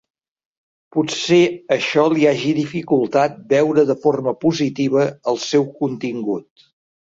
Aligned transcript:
Potser 0.95 1.41
això 1.75 2.05
li 2.13 2.25
hagi 2.31 2.55
dificultat 2.61 3.37
veure 3.53 3.85
de 3.91 3.99
forma 4.07 4.35
positiva 4.47 5.07
el 5.35 5.41
seu 5.47 5.71
contingut. 5.85 6.69